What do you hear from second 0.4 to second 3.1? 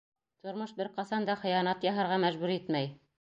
Тормош бер ҡасан да хыянат яһарға мәжбүр итмәй!